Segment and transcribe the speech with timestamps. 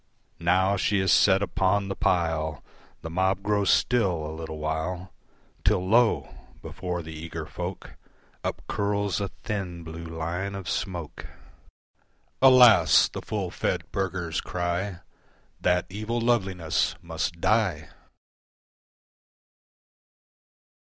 [0.39, 2.63] Now she is set upon the pile,
[3.03, 5.13] The mob grows still a little while,
[5.63, 6.27] Till lo!
[6.63, 7.95] before the eager folk
[8.43, 11.27] Up curls a thin, blue line of smoke.
[12.41, 15.01] "Alas!" the full fed burghers cry,
[15.59, 17.89] "That evil loveliness must die!"